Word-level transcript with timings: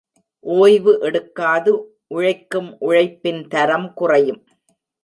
ஒய்வு 0.45 0.93
எடுக்காது 0.99 1.73
உழைக்கும் 2.07 2.71
உழைப்பின் 2.79 3.47
தரம் 3.47 3.89
குறையும். 3.93 4.41